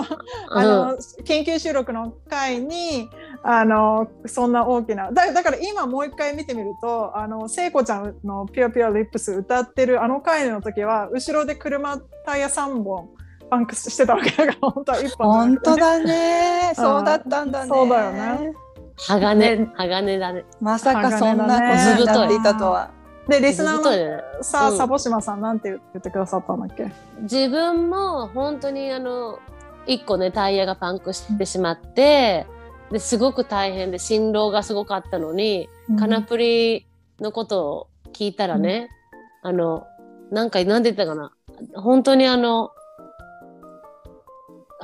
[0.51, 3.09] あの、緊急収録の回に
[3.45, 13.11] あのそんな大きなだだから今もう一回見てみるとあの聖子ちゃんの「ピュアピュアリップス」歌ってるあの回の時は後ろで車タイヤ3本
[13.53, 16.73] パンクしてたわけだから本当は1本ね本当だね。
[16.75, 17.69] そうだったんだね。
[17.69, 18.55] そうだよね。
[18.97, 19.67] 鋼。
[19.77, 20.45] 鋼だね。
[20.59, 22.41] まさかそんなこと鋼になってい。
[22.41, 22.91] たとは。
[23.29, 24.23] でリスナーね。
[24.39, 24.79] のさ、うん。
[24.79, 26.91] サボ島さんなんて言ってくださったんだっけ？
[27.25, 29.39] 自分も本当にあの
[29.85, 32.47] 一個ねタイヤがパンクしてしまって
[32.91, 36.87] ですごく大変で振動がすごかったのに、カナプリ
[37.21, 38.89] のことを聞いたらね、
[39.43, 39.87] あの
[40.31, 41.33] なんかなんて言ったかな。
[41.75, 42.71] 本当にあの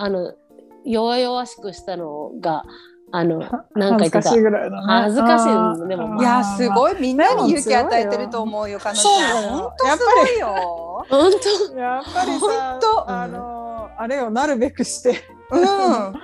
[0.00, 0.34] あの
[0.84, 2.64] 弱々しくしたのが
[3.10, 4.82] あのなんか言って恥ずかたしいぐらいだね。
[4.86, 6.20] 恥ずかしいでもあー。
[6.20, 9.12] いやすいごいみんなに勇気与えてると思うよ彼女そう
[9.48, 9.86] 本当。
[9.86, 11.06] すごいよ。
[11.08, 11.30] 本
[11.76, 13.10] やっぱりさ本当。
[13.10, 15.24] あのあれをなるべくして。
[15.50, 16.14] うん。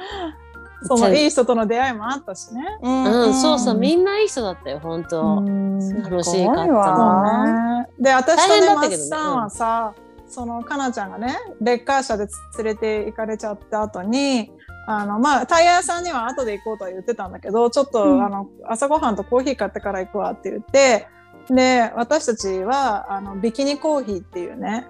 [0.86, 2.62] そのいい人との出会いもあったしね。
[2.82, 7.86] 当うん、そうそうみんないい人だったよ本当、楽しかったすごいわ。
[7.86, 9.94] ねで私とねマスさんはさ、
[10.26, 12.26] そのかなちゃんがねレッカー車で
[12.58, 14.50] 連れて行かれちゃった後に
[14.86, 18.24] あのまあタイヤ屋さんには後で行こうとは言ってたんだけどちょっと、うん。
[18.24, 21.06] あの朝ごはんとコーヒー買ってから行くわって言って
[21.48, 24.86] で私たちはあのビキニコーヒーっていうね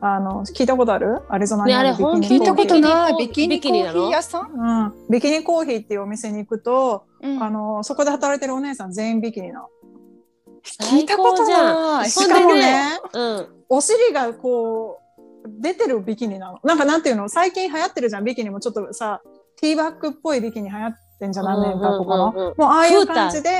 [0.00, 1.20] あの聞いたことある？
[1.28, 3.16] アリゾナにねあるビキニ本聞いたことない。
[3.18, 4.50] ビビキキニコーヒーニコーヒー屋さん？
[4.50, 7.42] うん、ビキニコーヒーっていうお店に行くと、うん。
[7.42, 9.68] あのそこで働いてるお姉さん全員ビキニなの。
[10.64, 12.10] 聞いたことない。
[12.10, 13.46] しかもねねうん。
[13.68, 15.00] お尻がこ
[15.44, 16.60] う出てるビキニなの。
[16.62, 17.28] なんかなんていうの？
[17.28, 18.24] 最近流行ってるじゃん。
[18.24, 19.22] ビキニもちょっとさ
[19.60, 21.98] ティーバッグっぽいビキニ流行ってんじゃん何年か。
[21.98, 22.30] ここの。
[22.30, 22.54] うんうんうんうん。
[22.58, 23.50] もうああいう感じで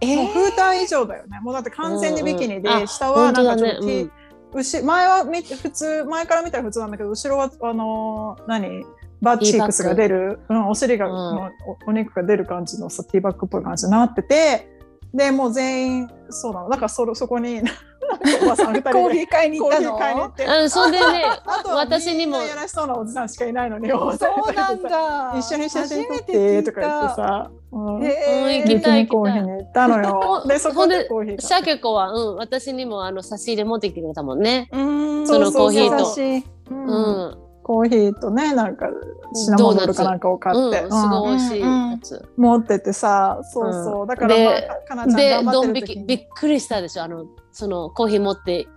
[0.00, 1.40] えもうフーター以上だよね。
[1.40, 4.02] もうだって完全にビキニで、うんうんあ下はなんかちょっとね。
[4.02, 4.10] うん。
[4.52, 8.84] 後前はみ普通前から見たら普通なんだけど後ろはあのー何？
[9.22, 11.50] バッチークスが出る、うん、お尻が、うん。
[11.86, 14.68] お肉が出る感じのさティーバッグっぽい感じになってて
[15.14, 16.68] でもう全員そうなの。
[16.68, 17.72] だからそそこに なんか
[18.42, 19.92] おばさん二人でコーヒー買いに行ったの？
[19.92, 20.44] コーヒー買いに行って。
[20.44, 21.24] うん、それでね。
[21.46, 22.42] あとは私にも。
[22.42, 25.34] やらしそうなおじさんしかいないのにそうなんだ。
[25.38, 28.00] 一緒に写真撮ってとか言ってさ、うん。
[28.00, 30.44] 行きコーヒーに行ったのよ。
[30.48, 34.68] でそこでコーヒーシャケ子は、うん、私にもあの差し入れ持ってきてくれたもんね。
[34.72, 35.26] うん。
[35.26, 36.44] そのコーヒーと。
[36.70, 38.86] うん、コーヒーとねなんか
[39.34, 42.28] シナモンロールかなんかを買って、うん、すごい美味しいうんやつ。
[42.36, 44.06] 持っててさそうそう、うん。
[44.06, 46.00] だから、まあで、かなちゃんで、頑張ドンってる時に。
[46.02, 47.04] 引きびっくりしたでしょ。
[47.04, 48.68] あの、そのコーヒー持って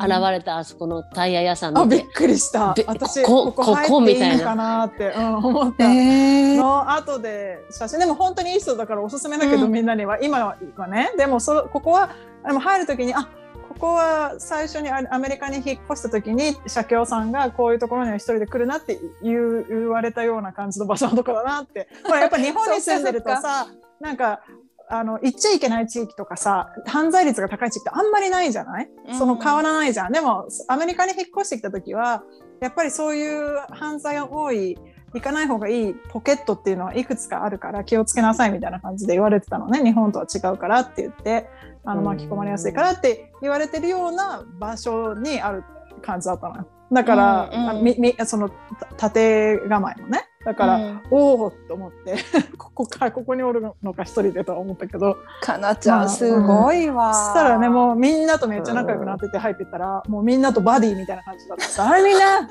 [0.00, 2.14] 現れたあそこのタイヤ屋さんあびっ見て。
[2.14, 2.74] くりした。
[2.74, 5.92] で私ここここ入っていいのかなって、うん、思った。
[5.92, 6.56] えー。
[6.56, 7.98] の後で写真。
[7.98, 9.72] でも本当にいい人だからおすすめだけど、うん。
[9.72, 10.22] みんなには。
[10.22, 12.10] 今はねでもそここは
[12.46, 13.28] でも入る時にあ
[13.78, 21.88] ここは最初にアアメリカに引っ越した時に社協さんがこういうところには一人で来るなって言われたような感じの場所のところだなって。
[22.02, 23.68] ほらやっぱ日本に住んでるとさ
[24.00, 24.40] なんか
[24.88, 30.12] あの行っちゃいけない地域とかさ犯罪率が高い地域ってあんまりないじゃない、その変わらないじゃん。
[30.12, 32.24] でもアメリカに引っ越してきた時は
[32.60, 34.76] やっぱりそういう犯罪が多い
[35.14, 39.82] 行かない方がいいポケットっていうのはいくつかあるから気をつけなさいみたいな感じで言われてたのね。
[39.82, 41.48] 日本とは違うからって言って
[41.84, 42.04] あのうん。
[42.04, 45.64] 巻き込まれやすいからって言われてるような場所にある
[46.02, 46.66] 感じだったのよ。
[46.90, 47.70] だから、うんうん。
[47.70, 50.24] あみみそのた縦構えのね。
[50.44, 51.02] だから、うん。
[51.10, 52.16] おおと思って
[52.56, 55.16] ここかここにおるのか一人でとは思ったけど。
[55.42, 57.14] かなちゃまあんすごいわ。
[57.14, 61.64] そしたらねもうみんなとめっちゃ仲良くなってて入ってったらもうみんなとバディみたいな感じだった。
[61.64, 62.48] さ「あれみんな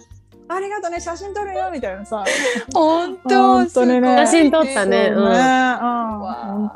[0.50, 2.24] ありがとうね写真撮るよ」みたいなさ。
[2.74, 4.18] 本当本当にね。
[4.18, 5.12] 写真撮ったね。
[5.14, 6.36] そうね、うん、わ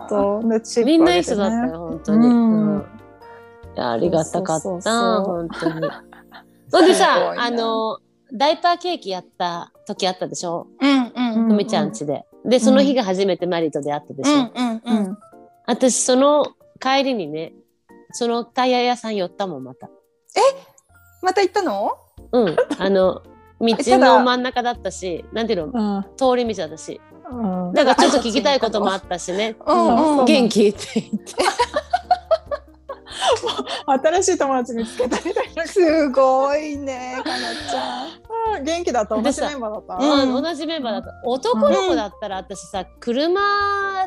[0.09, 0.49] 本当。
[0.49, 2.27] でチップみんないいあげてね人だったよ、本当に。
[2.27, 2.75] うん。
[2.75, 2.81] うん。
[2.81, 5.89] いやありがたかった、そうそうそう本当に。
[6.69, 7.99] そんでさあの、
[8.33, 10.67] ダイパーケーキやった時あったでしょ？
[10.79, 11.33] うんうん。
[11.33, 12.25] うんふみちゃん家で。
[12.45, 14.97] で、その日が初めてマリと出会ったでしょ、うんうんうん。
[14.97, 15.17] うん。
[15.67, 16.45] 私、その
[16.79, 17.53] 帰りにね、
[18.11, 19.89] そのタイヤ屋さん寄ったもん、また。
[21.21, 21.91] また行ったの？
[22.31, 22.55] うん。
[22.79, 23.21] あの、
[23.61, 26.03] 道の真ん中だったし、なんていうの、うん。
[26.17, 26.99] 通り道だったし。
[27.31, 27.35] う
[27.69, 27.73] ん。
[27.73, 29.55] だからちょっと聞きたいこともあったしね。
[29.65, 30.67] 元気？
[30.67, 31.33] って言って。
[33.85, 35.65] 新しい友達見つけたみたいな。
[35.65, 38.05] すごいねかなちゃ
[38.55, 38.57] ん。
[38.57, 38.63] うん。
[38.63, 39.21] 元気だった？
[39.21, 41.11] 同じメンバーだった、うんうん同じメンバーだった。
[41.23, 43.41] 男の子だったら私さ車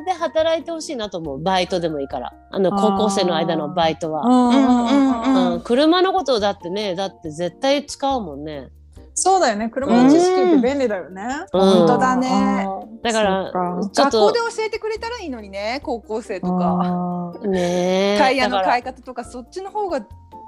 [0.06, 1.42] で働いてほしいなと思う。
[1.42, 2.32] バイトでもいいから。
[2.50, 5.60] あの高校生の間のバイトは、うんうんうんうんうん。
[5.62, 8.68] 車のことだってねだって絶対使うもんね
[9.14, 9.68] そうだよね。
[9.70, 11.22] 車の知識って便利だよね。
[11.52, 11.60] うん。
[11.60, 12.66] 本当だね。
[13.02, 17.32] だから学校で教えてくれたらいいのにね高校生とか。
[17.46, 18.18] ねえ。
[18.20, 20.00] タイヤの買い方とかそっちの方が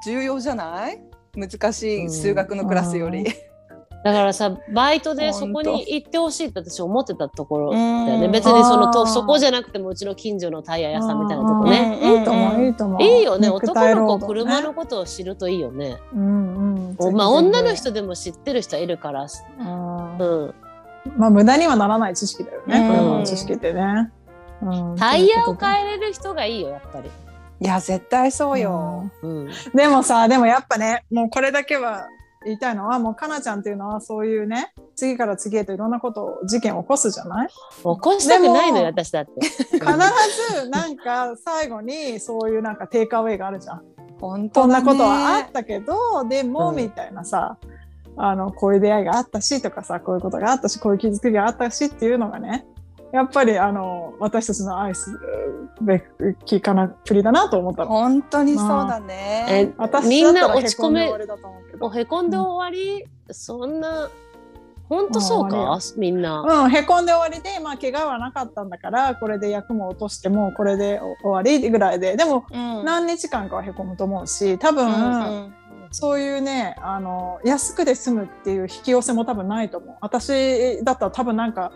[0.05, 1.01] 重要じゃない？
[1.37, 2.11] 難しい。
[2.11, 3.25] 数学のクラスより。
[4.07, 8.29] だからさバイトでそこに行ってほしいって私思ってたところだよね。
[8.29, 11.99] 別にそのとそこじゃなくてもうちの近所のタイヤ屋さんみたいなとこね。
[12.01, 13.03] うんいいと思う、いいと思う。
[13.03, 13.51] いいよね。
[13.51, 15.97] 男の子車のことを知るといいよね。
[16.15, 17.17] うんうん。
[17.17, 19.23] まあ女の人でも知ってる人はいるから。
[19.23, 20.55] あうーん。
[21.17, 22.79] まあ無駄にはならない知識だよね。
[22.79, 22.97] うん。
[22.97, 24.13] 車の知識ってね。
[24.63, 24.97] うん。
[24.97, 27.11] タイヤを変えれる人がいいよやっぱり。
[27.59, 29.11] いや絶対そうよ。
[29.23, 29.51] うん。
[29.75, 32.07] でもさでもやっぱねもうこれだけは
[32.47, 37.49] 言いたいのはもうかなちゃんっていうのはそういうね次から次へといろんなことを事件を起こすじゃない？
[37.49, 39.33] 起こしたくないのよ私だって。
[39.47, 43.83] 必ずなんか最後にそういうなんかテイクアウェイがあるじゃん。
[44.21, 44.85] 本当だね。
[44.87, 46.77] こんなことはあったけどでも、うん。
[46.77, 47.59] みたいなさ
[48.17, 52.65] あのこういう出会いがあったしとかさこういうことがあったしこういう傷つきがあったしっていうのがね
[53.13, 55.19] やっぱりあの私たちの愛す
[55.81, 56.05] べ
[56.45, 57.89] きかなプリだなと思ったの。
[57.89, 59.75] 本当にそうだえね。
[59.79, 64.11] 私みんな落ち込めへこんで終わりだと思うんで終わり、そんな
[64.89, 65.79] 本当そうか？
[65.97, 72.17] みんな、うん、へこんで終わりで、まあ、怪我はなかったんだからこれで役も落としてもこれで終わりぐらいで。
[72.17, 72.85] でもうん。
[72.85, 74.91] 何日間かはへこむと思うし多分、う
[75.49, 75.55] ん。
[75.91, 79.97] そういうねあの安くで済むっていう引き寄せも多分ないと思う。
[80.01, 81.73] 私だったら多分なんか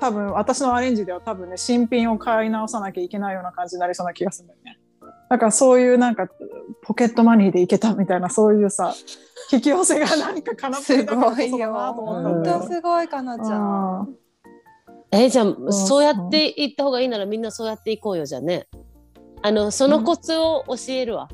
[0.00, 4.78] 多分私のアレンジでは多分ね新品を買い直さなきゃいけないような感じになりそうな気がするんだよね。
[5.28, 6.28] だからそういうなんか
[6.82, 8.94] ポケットマネーでいけたみたいなそういうさ
[9.52, 11.52] 引き寄せがなんかかなってするだからごいよ。
[11.52, 14.00] こそだなと思ったすごいかなちゃん。
[14.00, 14.18] うん
[15.10, 18.66] えじゃあうそうやっていった方がいいならみんなそうやっていこうよじゃあね
[19.40, 21.28] あのそのコツを教えるわ、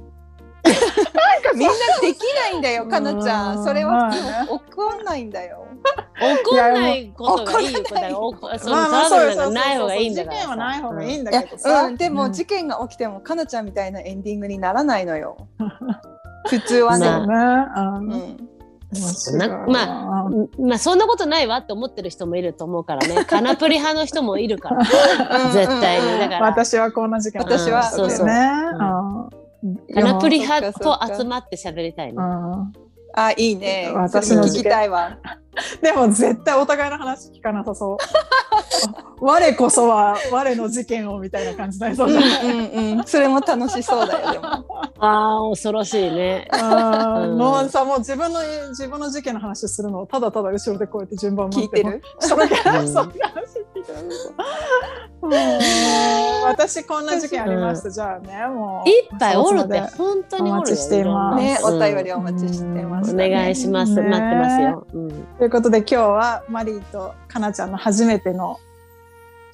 [1.54, 3.52] みんなできないんだよかなちゃ。
[3.52, 3.60] うん。
[3.60, 4.10] んそれは
[4.48, 5.66] 怒んないんだよ。
[6.44, 7.72] 怒らないことがいい。
[7.72, 7.82] よう
[9.52, 15.36] ない方がいいんだから事件はない方がいいんんだけどさ、うんでも事件が起きてもかなちゃんみたいなエンディングにならないのよ。
[16.48, 17.06] 普通はね。
[17.06, 18.00] な
[19.66, 23.24] まあまあそんなことないわって思ってる人もいると思うからね。
[23.26, 24.84] カナプリ派の人もいるから。
[25.52, 26.18] 絶対に。
[26.18, 26.46] だから。
[26.46, 29.43] 私はこんな事件私はそうだよね。
[29.64, 32.72] うんカナプリ派と集まって喋りたいねうん
[33.16, 33.92] あいいね。
[33.94, 35.16] 私の聞きたいわ。
[35.80, 37.96] でも絶対お互いの話聞かなさそう。
[39.24, 42.16] 我こそは我の事件をみたいな感じになりそううん。
[42.16, 43.04] うんうん。
[43.04, 44.44] それも楽しそうだよでも。
[44.98, 52.02] ああ恐ろしいねあーうんもうさもう自分の自分の事件の話するのをただただ後ろでこうやって順番待って聞いてる？
[52.18, 53.12] そういう話聞
[53.92, 53.96] い
[55.22, 55.30] うん。
[56.46, 58.88] 私こんな事件ありました、じゃあねもう。
[58.88, 61.44] いっぱいおるって本当にお待ちしています。
[61.44, 61.80] ねおうん。
[61.80, 63.30] 便りお待ちしてまおす、ね。
[63.30, 64.02] 願いします、ね。
[64.08, 65.08] 待ってますよ、うん。
[65.38, 68.58] ということで今日はマリーとかなちゃんの初めての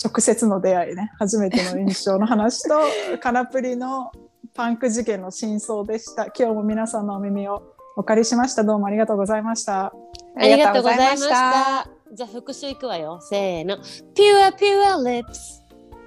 [0.02, 1.12] 直接の出会いね。
[1.18, 2.74] 初めての印象の話と
[3.20, 4.12] カナプリの
[4.54, 6.26] パンク事件の真相でした。
[6.26, 7.62] 今日も皆さんのお耳を
[7.96, 8.64] お借りしました。
[8.64, 9.92] どうもありがとうございました。
[10.36, 11.99] ありがとうございました。
[12.12, 13.18] じゃあ復習いくわよ。
[13.20, 13.76] せーの。
[13.76, 15.60] Pure Pure Lips。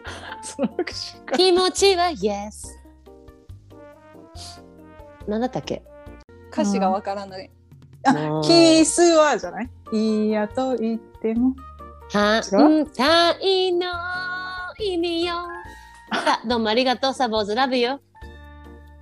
[0.44, 2.68] その復習か気持ちは Yes。
[5.28, 5.82] 何だったっけ？
[6.52, 7.46] 歌詞がわからない。
[7.48, 7.54] うん
[8.06, 9.70] あキスはじゃない？
[9.94, 11.56] いいやと言っても
[12.12, 12.42] 反
[12.94, 13.88] 対の
[14.78, 15.36] 意味よ。
[16.14, 17.14] さあ、どうもありがとう。
[17.14, 18.02] サボーズラブよ。